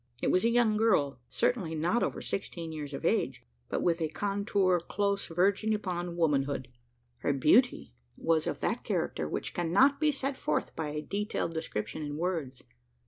[0.19, 4.09] It was a young girl certainly not over sixteen years of age but with a
[4.09, 6.69] contour close verging upon womanhood.
[7.17, 12.01] Her beauty was of that character which cannot be set forth by a detailed description
[12.01, 12.63] in words.